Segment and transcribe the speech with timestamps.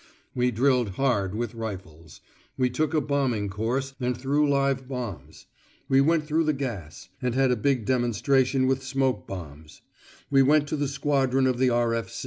[0.33, 2.21] We drilled hard with rifles:
[2.57, 5.45] we took a bombing course and threw live bombs:
[5.87, 9.81] we went through the gas, and had a big demonstration with smoke bombs:
[10.31, 12.03] we went to a squadron of the R.